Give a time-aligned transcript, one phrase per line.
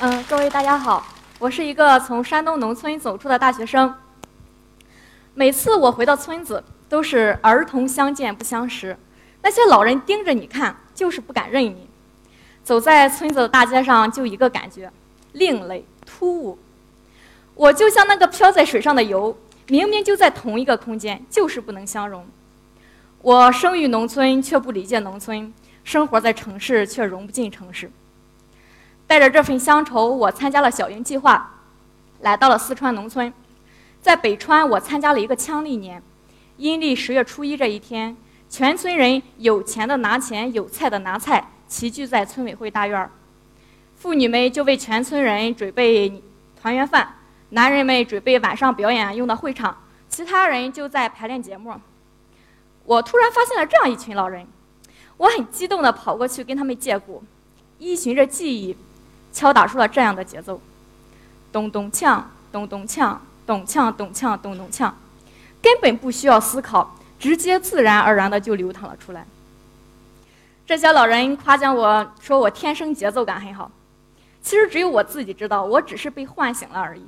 [0.00, 1.06] 嗯，各位大家好，
[1.38, 3.94] 我是一个从山东农村走出的大学生。
[5.34, 8.96] 每次我回到村子，都是儿童相见不相识，
[9.42, 11.88] 那些老人盯着你看，就是不敢认你。
[12.64, 14.90] 走在村子的大街上，就一个感觉，
[15.32, 16.58] 另类突兀。
[17.54, 19.36] 我就像那个漂在水上的油，
[19.68, 22.26] 明明就在同一个空间，就是不能相容。
[23.20, 25.52] 我生于农村，却不理解农村；
[25.84, 27.90] 生活在城市，却融不进城市。
[29.12, 31.52] 带着这份乡愁，我参加了小营计划，
[32.20, 33.30] 来到了四川农村。
[34.00, 36.02] 在北川，我参加了一个枪历年。
[36.56, 38.16] 阴历十月初一这一天，
[38.48, 43.10] 全村人有钱的拿钱，有菜的拿菜，齐聚在村委会大院儿。
[43.96, 46.22] 妇女们就为全村人准备
[46.58, 47.16] 团圆饭，
[47.50, 49.76] 男人们准备晚上表演用的会场，
[50.08, 51.74] 其他人就在排练节目。
[52.86, 54.46] 我突然发现了这样一群老人，
[55.18, 57.22] 我很激动地跑过去跟他们借鼓，
[57.78, 58.74] 依循着记忆。
[59.32, 60.60] 敲打出了这样的节奏，
[61.50, 64.92] 咚咚锵，咚咚锵，咚锵咚锵咚咚锵，
[65.62, 69.26] 根本不需要思考，直接自然而然的就流淌了出来。
[70.66, 73.70] 这些老人夸奖我说我天生节奏感很好，
[74.42, 77.04] 其实只有我自己知道，我只是被唤醒了而已。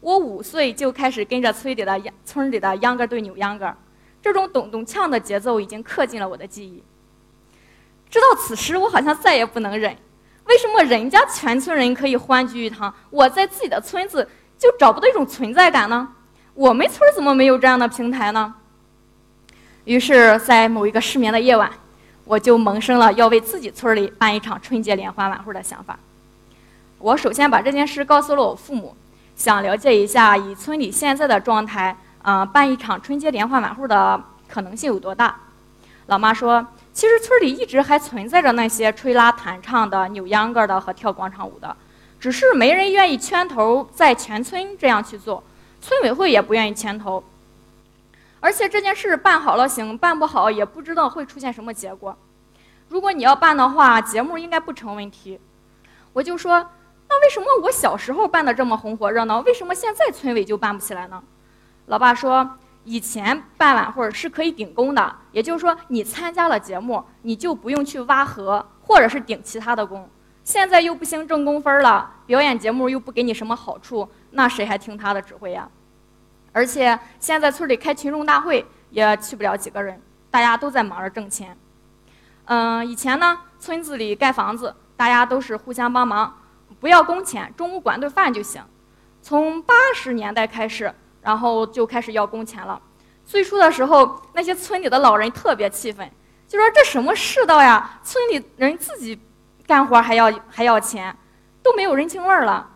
[0.00, 3.74] 我五岁就开始跟着村里的村里的秧歌队扭秧歌，
[4.20, 6.82] 这种咚咚锵的节奏已经刻进了我的记忆。
[8.10, 9.96] 直到此时，我好像再也不能忍。
[10.46, 14.28] 为什么人家全村人可以欢聚一堂，我在自己的村子
[14.58, 16.06] 就找不到一种存在感呢？
[16.52, 18.54] 我们村怎么没有这样的平台呢？
[19.84, 21.70] 于是，在某一个失眠的夜晚，
[22.24, 25.98] 我就萌生了要为自己村里办一场春节联欢晚会的想法。
[26.98, 28.94] 我首先把这件事告诉了我父母，
[29.34, 35.34] 想了解一下以村里现在的状态，嗯，办一场春节联欢晚会的可能性有多大。
[36.06, 36.66] 老妈说。
[36.94, 41.76] 其实村里一直还存在着那些吹拉弹唱的、扭秧歌的和跳广场舞的，
[42.20, 45.42] 只是没人愿意牵头在全村这样去做，
[45.80, 47.24] 村委会也不愿意牵头。
[48.38, 52.16] 而且这件事办好了行，办不好也不知道会出现什么结果。
[52.88, 55.40] 如果你要办的话，节目应该不成问题。
[56.12, 56.64] 我就说，
[57.08, 61.20] 那为什么我小时候办的这么红火热闹，为什么现在村委就办不起来呢？
[61.86, 62.56] 老爸说。
[62.84, 70.06] 以前办晚会是可以顶工的，也就是说，你参加了节目，你就不用去挖河或者是顶其他的工。
[70.42, 75.66] 现在又不兴挣工分了，表演节目又不给你什么好处，那谁还听他的指挥呀？
[76.52, 79.98] 而且现在村里开群众大会也去不了几个人，
[80.30, 81.56] 大家都在忙着挣钱。
[82.44, 86.36] 嗯，以前呢，村子里盖房子，大家都是互相帮忙，
[86.78, 88.62] 不要工钱，中午管顿饭就行。
[89.22, 90.94] 从八十年代开始。
[91.24, 92.80] 然后就开始要工钱了。
[93.24, 96.08] 最初的时候，那些村里的老人特别气愤，
[96.46, 97.98] 就说：“这什么世道呀？
[98.04, 99.18] 村里人自己
[99.66, 101.16] 干活还要还要钱，
[101.62, 102.68] 都没有人情味儿了。”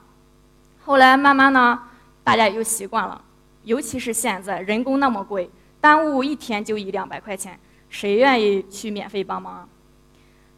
[0.83, 1.79] 后来慢慢呢，
[2.25, 3.21] 大家也就习惯了。
[3.65, 5.51] 尤其是现在人工那么贵，
[5.83, 7.61] 耽误一天就一两百块钱，
[7.91, 9.69] 谁愿意去免费帮忙？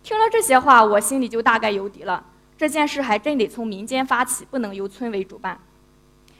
[0.04, 2.24] 听了这些话，我心里就大概有底了。
[2.56, 5.58] 这件事还真得从民间发起，不能由村委主办。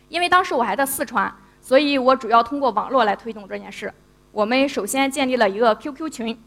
[0.09, 3.93] 因为当时我还在四川，所以我主要通过网络来推动这件事。
[4.33, 6.43] 我们首先建立了一个 QQ 群，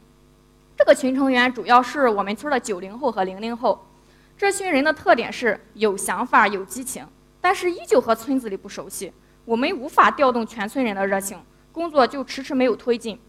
[0.78, 3.88] 这个群成员主要是我们村的九零后和零零后。
[4.35, 7.06] 这群人的特点是有想法、有激情，
[7.40, 9.13] 但是依旧和村子里不熟悉。
[9.46, 11.40] 我们无法调动全村人的热情，
[11.72, 13.19] 工作就迟迟没有推进。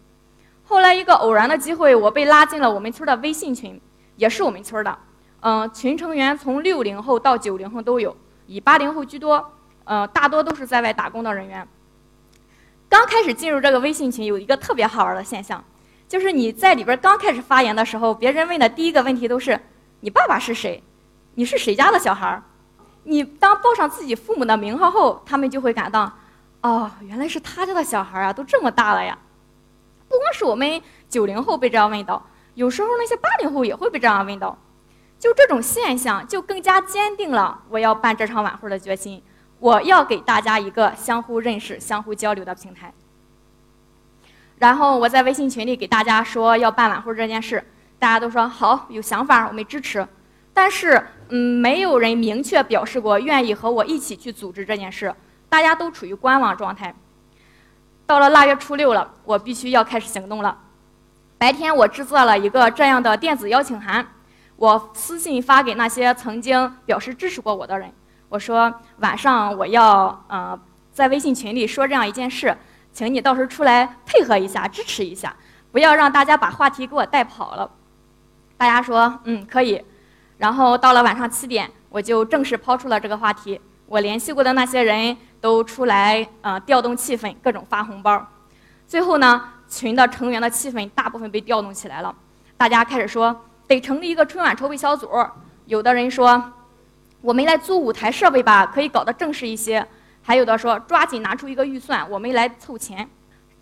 [0.63, 3.79] 后来一个偶然的机会，我被拉进了我们村的微信群，
[4.15, 4.97] 也是我们村的。
[5.41, 8.15] 嗯，群成员从六零后到九零后都有，
[8.47, 9.51] 以八零后居多。
[9.83, 11.67] 呃，大多都是在外打工的人员。
[12.97, 15.61] 刚开始进入这个微信群，有一个特别好玩的现象，
[16.07, 19.59] 就是你在里边刚开始发言的时候，别人问的第一个问题都是
[19.99, 20.81] ：“你爸爸是谁？
[21.33, 22.41] 你是谁家的小孩？”
[23.03, 26.09] 你当报上自己父母的名号后，他们就会感到
[26.63, 29.17] ：“哦，原来是他家的小孩啊，都这么大了呀！”
[30.07, 34.57] 不光是我们九零后被这样问到，有时候那些八零后也会被这样问到。
[35.19, 39.21] 就这种现象，就更加坚定了我要办这场晚会的决心。
[39.59, 42.93] 我要给大家一个相互认识、相互交流的平台。
[44.57, 47.63] 然后我在微信群里给大家说要办晚会这件事，
[47.99, 50.07] 大家都说好，有想法，我们支持。
[50.53, 55.13] 但是，嗯，没有人明确表示过愿意和我一起去组织这件事，
[55.49, 56.95] 大家都处于观望状态。
[58.05, 60.57] 到了腊月初六了，我必须要开始行动了。
[61.37, 64.07] 白天我制作了一个这样的电子邀请函，
[64.55, 67.91] 我私信发给那些曾经表示支持过我的人。
[68.29, 70.59] 我说晚上我要呃
[70.91, 72.57] 在微信群里说这样一件事，
[72.91, 75.35] 请你到时候出来配合一下，支持一下，
[75.71, 77.69] 不要让大家把话题给我带跑了。
[78.57, 79.83] 大家说嗯可以，
[80.37, 83.59] 然后到了晚上七点，我就正式抛出了这个话题。
[83.87, 88.25] 我联系过的那些人都出来，呃，调动气氛，各种发红包。
[88.87, 92.15] 最后呢，群的成员的气氛大部分被调动起来了，
[92.57, 95.09] 大家开始说得成立一个春晚筹备小组。
[95.65, 96.51] 有的人说，
[97.25, 99.83] 我们来租舞台设备吧，可以搞得正式一些。
[100.21, 103.09] 还有的说，抓紧拿出一个预算，我们来凑钱。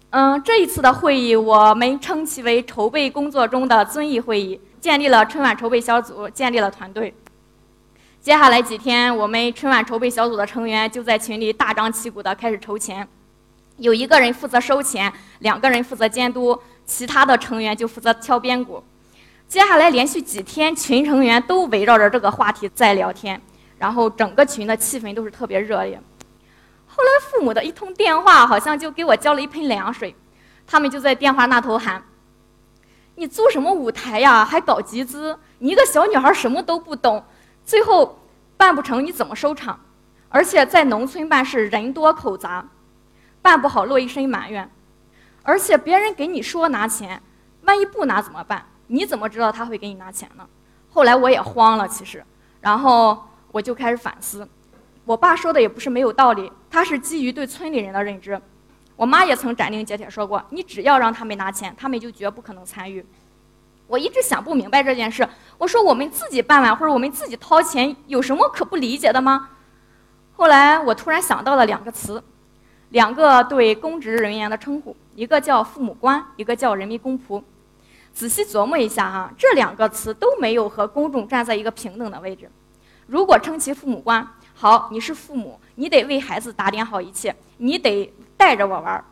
[0.10, 7.14] 嗯，这一次的会议，我们称其为筹备工作中的遵义会议，建立了春晚筹备小组，建立了团队。
[8.20, 13.08] 接下来几天，我们春晚筹备小组的成员就在群里大张旗鼓地开始筹钱，
[13.78, 18.84] 有一个人负责收钱，两个人负责监督，其他的成员就负责敲边鼓。
[19.48, 23.40] 接下来连续几天，群成员都围绕着这个话题在聊天，
[23.84, 26.02] 然后整个群的气氛都是特别热烈。
[26.88, 30.16] 后来父母的一通电话，好像就给我浇了一盆凉水，
[30.66, 32.02] 他们就在电话那头喊
[33.16, 34.46] ：“你租什么舞台呀？
[34.46, 35.38] 还搞集资？
[35.60, 37.26] 你一个小女孩什么都不懂。”
[37.66, 38.20] 最后
[38.56, 39.78] 办不成，你怎么收场？
[40.30, 42.66] 而且在农村办事人多口杂，
[43.42, 44.72] 办不好落一身埋怨。
[45.42, 47.22] 而且别人给你说拿钱，
[47.64, 48.66] 万一不拿怎么办？
[48.88, 50.48] 你怎么知道他会给你拿钱呢？
[50.90, 52.24] 后来我也慌了，其实，
[52.62, 54.46] 然后我就开始反思。
[55.06, 58.42] 我爸说的也不是没有道理，他是基于对村里人的认知。
[58.96, 63.06] 我妈也曾斩钉截铁说过：你只要让他们拿钱，他们就绝不可能参与。
[63.86, 65.28] 我一直想不明白这件事。
[65.60, 69.50] 我说我们自己办晚会，我们自己掏钱，有什么可不理解的吗？
[70.36, 72.24] 后来我突然想到了两个词，
[72.90, 77.44] 两个对公职人员的称呼，一个叫父母官，一个叫人民公仆。
[78.14, 82.50] 仔细琢磨一下哈，这两个词都没有和公众站在一个平等的位置。
[83.08, 89.04] 如果称其父母官，好，你是父母，你得为孩子打点好一切，你得带着我玩。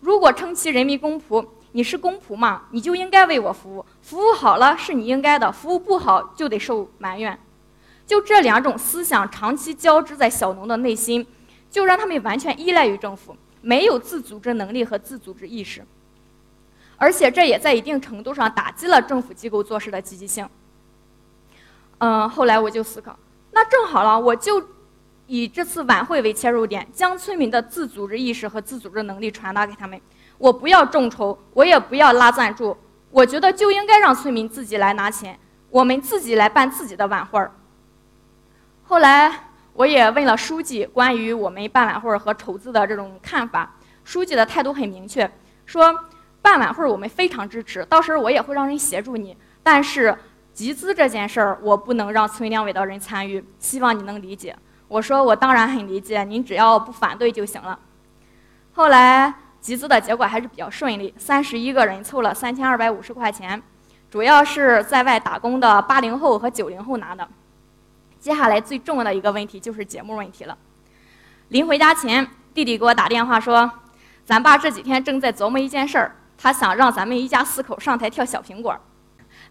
[0.00, 2.64] 如果称其人民公仆，你是公仆嘛？
[2.70, 7.38] 你就应该为我服务，服务好了是你应该的，服务不好就得受埋怨。
[8.06, 11.26] 就这两种思想长期交织在小农的内心，
[11.70, 15.82] 就让他们完全依赖于政府，没有自组织能力和自组织意识。
[16.96, 20.46] 而且这也在一定程度上打击了政府机构做事的积极性。
[22.04, 23.18] 嗯，后来我就思考，
[23.52, 24.62] 那正好了，我就
[25.26, 29.98] 以这次晚会为切入点，将村民的自组织意识和自组织能力传达给他们。
[30.36, 32.76] 我不要众筹，我也不要拉赞助，
[33.10, 35.38] 我觉得就应该让村民自己来拿钱，
[35.70, 37.50] 我们自己来办自己的晚会儿。
[38.82, 45.32] 后来我也问了书记关于我们办晚会和筹资的这种看法，书记的态度很明确，
[45.64, 45.98] 说
[46.42, 50.14] 办晚会我们非常支持，到时候我也会让人协助你，但是
[50.54, 54.56] 集资这件事儿我不能让村两委的人参与，希望你能理解。
[54.88, 57.78] 我说我当然很理解，您只要不反对就行了。
[58.72, 59.34] 后来。
[59.64, 63.62] 集资的结果还是比较顺利，三十一个人凑了三千二百五十块钱，
[64.10, 67.26] 主要是在外打工的八零后和九零后拿的。
[68.20, 70.58] 接下来最重要的一个问题就是节目问题了。
[71.48, 73.70] 临回家前，弟弟给我打电话说，
[74.26, 78.78] 咱爸这几天正在琢磨一件事儿，他想让咱们一家四口上台跳小苹果，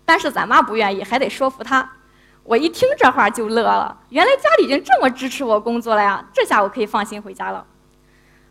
[0.06, 1.90] 但是咱妈不愿意，还得说服她。
[2.44, 7.66] 我一听这话就乐了，原来家里人这么支持我工作了呀，这下我可以放心回家了。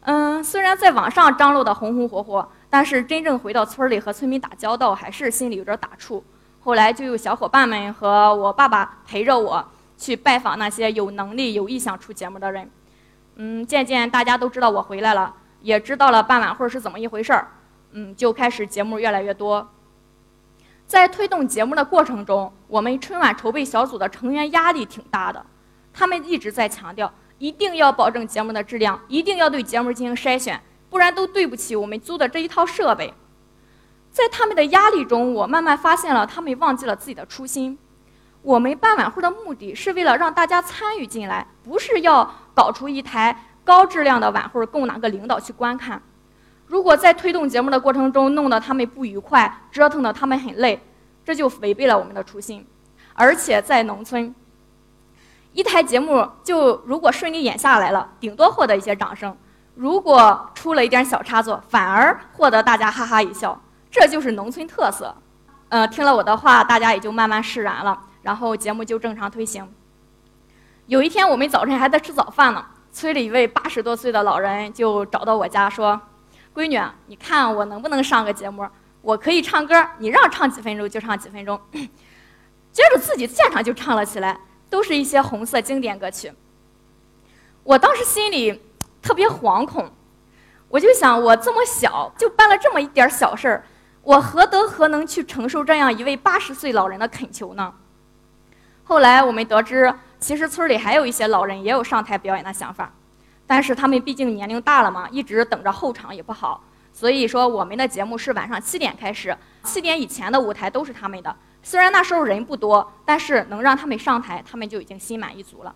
[0.05, 6.23] 嗯，虽然在网上张罗的红红火火，但是真正回到村里和村民打交道，还是心里有点打怵。
[6.61, 9.65] 后来就有小伙伴们和我爸爸陪着我
[9.99, 12.71] 去拜访那些有能力、有意向出节目的人。
[13.37, 17.49] 嗯，渐渐大家都知道我回来了，也知道了办晚会是怎么一回事儿。
[17.93, 19.69] 嗯，就开始节目越来越多。
[20.93, 25.43] 在推动节目的过程中，我们春晚筹备小组的成员压力挺大的，
[25.91, 27.11] 他们一直在强调。
[27.39, 33.15] 一定要保证节目的质量，一定要对节目进行筛选，不然都对不起我们租的这一套设备。
[34.11, 37.79] 在他们的压力中，我慢慢发现了他们忘记了自己的初心。
[38.43, 46.03] 我们办晚会的目的是为了让大家参与进来，不是要搞出一台高质量的晚会供哪个领导去观看。
[46.73, 50.83] 如果在推动节目的过程中弄得他们不愉快，折腾得他们很累，
[51.23, 52.67] 这就违背了我们的初心。
[53.13, 54.35] 而且在农村。
[55.53, 59.31] 一台节目就如果顺利演下来了，顶多获得一些掌声；
[59.75, 63.61] 如果出了一点小差错，反而获得大家哈哈一笑。
[63.91, 65.15] 这就是农村特色。
[65.69, 69.71] 嗯，听了我的话，大家也就慢慢释然了，然后节目就正常推行。
[70.87, 76.01] 有一天，我们早晨还在吃早饭呢，村里一位八十多岁的老人就找到我家说
[76.55, 78.67] ：“闺女，你看我能不能上个节目？
[79.01, 81.61] 我可以唱歌，你让唱几分钟就唱几分钟。
[82.73, 84.39] ”接着自己现场就唱了起来。
[84.73, 86.33] 都是一些红色经典歌曲。
[87.63, 88.63] 我当时心里
[89.03, 89.93] 特别惶恐，
[90.71, 93.67] 我就想，我这么小就办了这么一点小事儿，
[94.01, 97.75] 我何德何能去承受这样一位八十岁老人的恳求呢？
[98.83, 102.91] 后来我们得知，其实村里还有一些老人也有上台表演的想法，
[103.53, 106.65] 但是他们毕竟年龄大了嘛，一直等着候场也不好。
[106.91, 111.37] 所以说，我们的节目是晚上七点开始，七点以前的舞台都是他们的。
[111.63, 115.75] 虽然那时候人不多，但是能让他们上台，他们就已经心满意足了。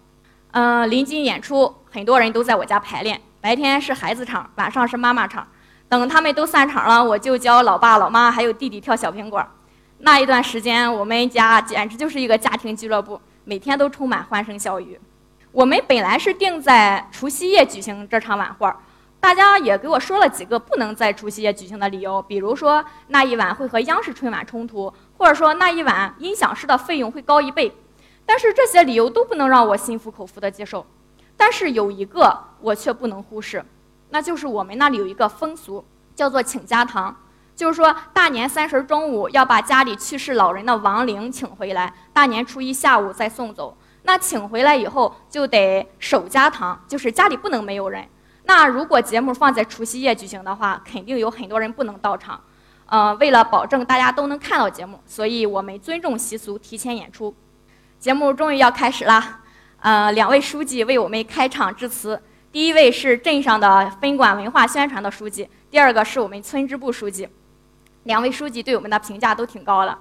[0.52, 3.20] 嗯，临近演出，很多人都在我家排练。
[3.42, 5.46] 白天是孩子场，晚上是妈妈场。
[5.86, 9.46] 等他们都散场了，我就教老爸、老妈还有弟弟跳小苹果。
[9.98, 14.98] 那一段时间，我们家简直就是一个家庭俱乐部，每天都充满欢声笑语。
[15.56, 18.70] 我们本来是定在除夕夜举行这场晚会。
[19.18, 27.74] 大家也给我说了几个不能在除夕夜举行的理由，比如说那一晚会和央视春晚冲突，或者说那一晚音响师的费用会高一倍。
[28.26, 30.84] 但是这些理由都不能让我心服口服的接受。
[31.38, 33.64] 但是有一个我却不能忽视，
[34.10, 35.82] 那就是我们那里有一个风俗，
[36.14, 37.16] 叫做请家堂，
[37.54, 43.74] 就是说大年三十中午要把家里去世老人的亡灵请回来，大年初一下午再送走。
[44.06, 48.06] 那请回来以后就得守家堂，就是家里不能没有人。
[48.44, 52.40] 那如果节目放在除夕夜举行的话，肯定有很多人不能到场。
[52.86, 57.34] 呃，为了保证大家都能看到节目，所以我们尊重习俗，提前演出。
[57.98, 59.40] 节目终于要开始了，
[59.80, 62.22] 呃，两位书记为我们开场致辞。
[62.52, 67.28] 第一位是镇上的分管文化宣传的书记，第二个是我们村支部书记。
[68.04, 69.98] 两位书记对我们的评价都挺高的。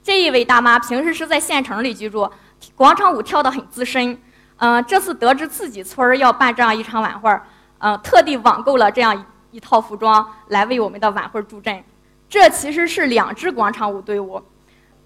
[0.00, 2.30] 这一位大妈平时是在县城里居住，
[2.74, 4.16] 广场舞跳得很资深。
[4.56, 7.46] 嗯，这次得知自己村儿要办这样一场晚会儿。
[7.78, 11.82] 嗯，特地网购了这样一一套服装来为我们的晚会助阵。
[12.28, 14.42] 这其实是两支广场舞队伍，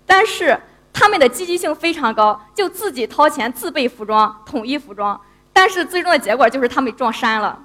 [0.06, 0.58] 但是
[0.92, 5.20] 他们的积极性非常高，就自己掏钱自备服装、统一服装。
[5.52, 7.58] 但是最终的结果就是他们撞衫了。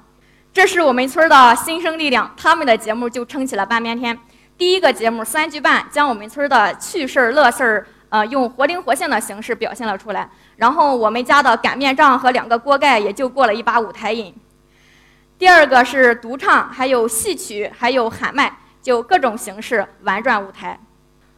[0.53, 4.19] 这是我们村的新生力量，他们的节目就撑起了半边天。
[4.57, 10.29] 第一个节目三句半，将我们村的趣事儿、乐事儿，呃，用活灵活现的形式表现了出来。
[10.55, 14.33] 然后我们家的擀面杖和两个锅盖也就过了一把舞台瘾。
[15.37, 20.79] 第二个是独唱，还有戏曲，还有喊麦，就各种形式玩转舞台。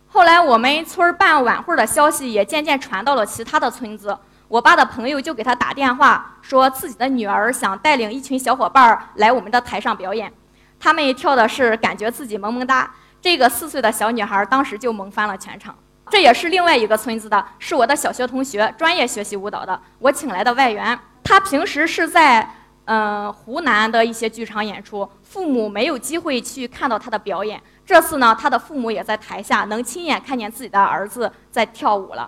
[0.07, 10.31] 后来我们村办晚会的消息也渐渐传到了其他的村子，我爸的朋友就给他打电话，说自己的女儿想带领一群小伙伴来我们的台上表演。
[10.79, 12.89] 他们跳的是感觉自己萌萌哒，
[13.21, 15.75] 这个四岁的小女孩当时就萌翻了全场。
[16.09, 20.99] 这也是另外一个村子的，是我的小学同学，专业学习舞蹈的，我请来的外援。
[21.23, 22.55] 他平时是在。
[22.91, 27.61] 嗯，湖南的一些剧场演出，父母没有机会去看到他的表演。
[27.85, 32.27] 这次呢，他的父母也在台下，能亲眼看见自己的儿子在跳舞了。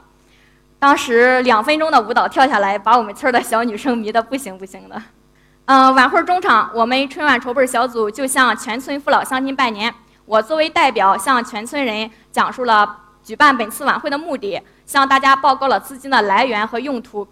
[0.77, 5.01] 当时两分钟的舞蹈跳下来，把我们村的小女生迷得不行不行的。
[5.65, 9.91] 嗯，晚会中场，我们春晚筹备小组就向全村父老乡亲拜年。
[10.25, 17.27] 我作为代表，向全村人讲述了举办本次晚会的目的，向大家报告了资金的来源和用途，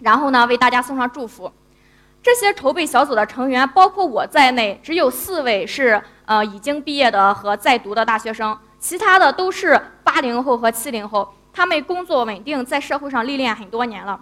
[0.00, 1.52] 然后呢，为大家送上祝福。
[2.22, 11.34] 这些筹备小组的成员，包括我在内，只有四位是呃已经毕业的和在读的大学生，其他的都是八零后和七零后。
[11.52, 14.20] 他们工作稳定，在社会上历练很多年了。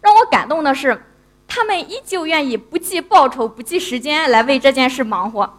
[0.00, 1.04] 让我感动的是，
[1.46, 5.58] 他们依旧愿意不计报酬、不计时间来为这件事忙活。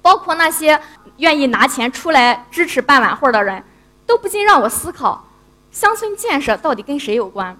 [0.00, 0.80] 包括那些
[1.16, 3.62] 愿意拿钱出来支持办晚会的人，
[4.08, 5.22] 都不禁让我思考：
[5.70, 7.54] 乡村建设到底跟谁有关？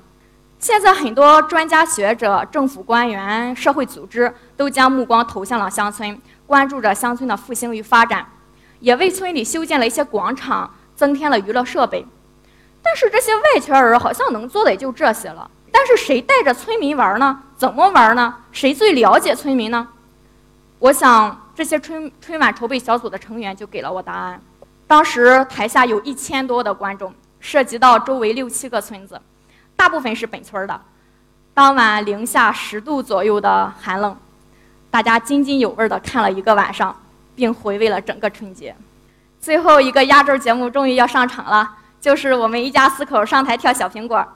[0.58, 8.26] 现在很多专家学者、政府官员、社会组织都将目光投向了乡村，关注着乡村的复兴与发展，
[8.80, 12.06] 也为村里修建了一些广场，增添了娱乐设备。
[12.82, 15.50] 但是这些外圈人好像能做的也就这些了。
[15.70, 17.42] 但是谁带着村民玩呢？
[17.58, 18.36] 怎么玩呢？
[18.52, 19.86] 谁最了解村民呢？
[20.78, 24.40] 我想这些春春晚筹备小组的成员就给了我答案。
[24.88, 29.20] 当时台下有一千多的观众，涉及到周围六七个村子。
[29.76, 30.80] 大部分是本村的，
[31.52, 34.16] 当晚零下十度左右的寒冷，
[34.90, 36.98] 大家津津有味地看了一个晚上，
[37.36, 38.74] 并回味了整个春节。
[39.38, 44.26] 最后一个压轴节目终于要上场了，就是我们一家四口上台跳小苹果。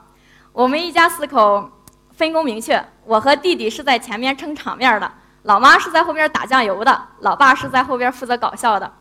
[0.53, 1.71] 我们一家四口
[2.15, 5.11] 分工明确，我和弟弟是在前面撑场面的，
[5.45, 8.93] 老妈是在后边打酱油的，老爸是在后边负责搞笑的。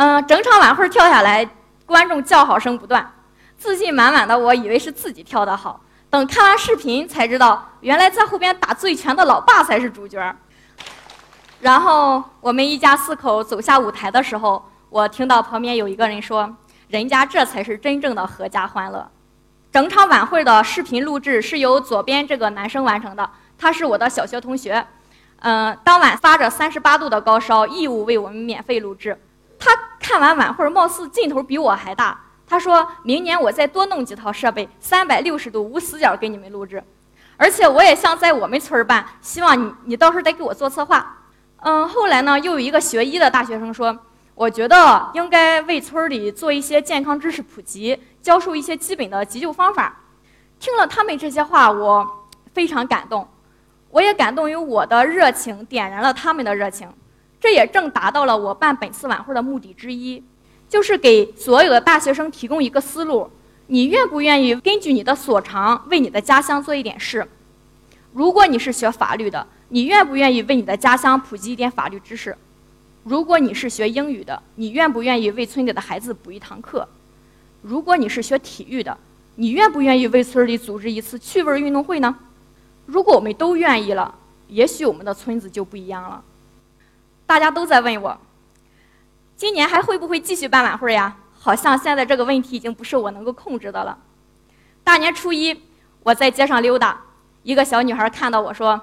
[0.00, 1.46] 嗯，整场晚会跳下来，
[1.84, 3.12] 观众叫好声不断，
[3.58, 5.78] 自信满满的我以为是自己跳得好。
[6.08, 10.34] 等看完视频才知道，原来在后边打醉拳的老爸才是主角。
[11.60, 16.56] 然后我们一家四口走下舞台的时候，我听到旁边有一个人说
[16.88, 19.06] ：“人家这才是真正的阖家欢乐。”
[19.70, 24.86] 整场晚会的视频录制是由左边这个男生完成的，他是我的小学同学。
[25.40, 29.20] 嗯，当晚发着三十八度的高烧，义务为我们免费录制。
[29.62, 29.70] 他
[30.10, 32.20] 看完晚会，貌似劲头比我还大。
[32.44, 36.82] 他说明年我再多弄几套设备，三百六十度无死角给你们录制。
[37.36, 41.18] 而且我也想在我们村办，希望你你到时候得给我做策划。
[41.58, 43.96] 嗯，后来呢，又有一个学医的大学生说，
[44.34, 49.96] 我觉得应该为村里做一些健康知识普及，教授一些基本的急救方法。
[50.58, 53.28] 听了他们这些话，我非常感动，
[53.90, 56.92] 我也感动于我的热情点燃了他们的热情，
[57.40, 60.22] 这也正达到了我办本次晚会的目的之一，
[60.68, 63.30] 就是给所有的大学生提供一个思路：
[63.68, 67.26] 你愿不愿意根据你的所长为你的家乡做一点事？
[68.12, 72.36] 如果你是学法律的，你愿不愿意为你的家乡普及一点法律知识？
[73.04, 76.86] 如果你是学英语的，你愿不愿意为村里的孩子补一堂课？
[77.62, 78.98] 如果你是学体育的，
[79.36, 82.14] 你愿不愿意为村里组织一次趣味运动会呢？
[82.84, 84.14] 如果我们都愿意了，
[84.48, 86.22] 也许我们的村子就不一样了。
[87.30, 88.20] 大家都在问我，
[89.36, 91.16] 今年还会不会继续办晚会呀？
[91.38, 93.96] 好像现在这个问题已经不是我能够控制的了。
[94.82, 95.62] 大年初一，
[96.02, 97.00] 我在街上溜达，
[97.44, 98.80] 一个小女孩看到我说：“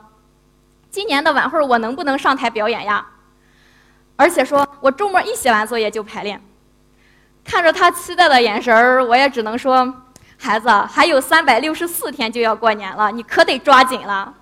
[0.89, 3.05] 今年的晚会我能不能上台表演呀？”
[4.15, 6.41] 而且说我周末一写完作业就排练。
[7.43, 9.93] 看着她期待的眼神儿，我也只能说。
[10.37, 14.33] 孩子，还有三百六十四天就要过年了，你可得抓紧了。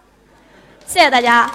[0.85, 1.49] 谢谢大家。